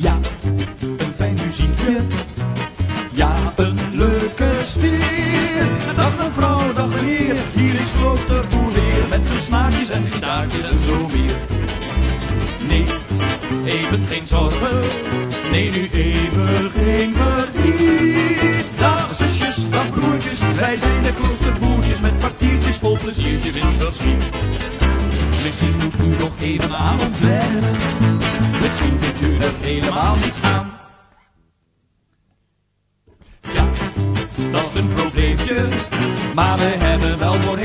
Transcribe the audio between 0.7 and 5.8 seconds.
een fijn muziekje. Ja, een leuke sfeer.